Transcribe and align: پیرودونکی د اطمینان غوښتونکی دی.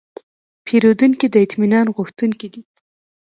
پیرودونکی 0.65 1.27
د 1.31 1.35
اطمینان 1.45 1.87
غوښتونکی 1.95 2.47
دی. 2.53 2.61